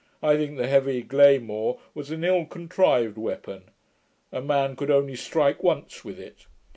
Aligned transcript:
I 0.23 0.35
think 0.35 0.57
the 0.57 0.65
heavy 0.67 1.03
glaymore 1.03 1.77
was 1.93 2.09
an 2.09 2.23
ill 2.23 2.47
contrived 2.47 3.19
weapon. 3.19 3.65
A 4.31 4.41
man 4.41 4.75
could 4.75 4.89
only 4.89 5.15
strike 5.15 5.61
once 5.61 6.03
with 6.03 6.19
it. 6.19 6.47